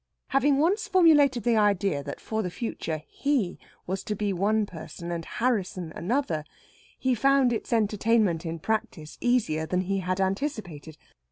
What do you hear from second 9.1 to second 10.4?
easier than he had